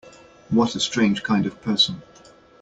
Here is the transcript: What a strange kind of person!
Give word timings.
What 0.49 0.73
a 0.75 0.79
strange 0.79 1.21
kind 1.21 1.45
of 1.45 1.61
person! 1.61 2.01